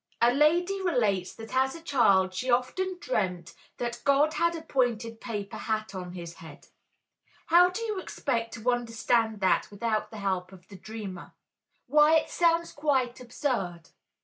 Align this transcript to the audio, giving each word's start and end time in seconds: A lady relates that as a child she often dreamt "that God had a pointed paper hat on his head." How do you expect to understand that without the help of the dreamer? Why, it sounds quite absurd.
A 0.19 0.33
lady 0.33 0.81
relates 0.81 1.31
that 1.35 1.55
as 1.55 1.75
a 1.75 1.79
child 1.79 2.33
she 2.33 2.49
often 2.49 2.97
dreamt 2.99 3.53
"that 3.77 4.01
God 4.03 4.33
had 4.33 4.55
a 4.55 4.63
pointed 4.63 5.21
paper 5.21 5.57
hat 5.57 5.93
on 5.93 6.13
his 6.13 6.33
head." 6.41 6.69
How 7.45 7.69
do 7.69 7.83
you 7.83 7.99
expect 7.99 8.55
to 8.55 8.71
understand 8.71 9.41
that 9.41 9.69
without 9.69 10.09
the 10.09 10.17
help 10.17 10.51
of 10.51 10.67
the 10.69 10.75
dreamer? 10.75 11.33
Why, 11.85 12.15
it 12.15 12.31
sounds 12.31 12.71
quite 12.71 13.19
absurd. 13.19 13.89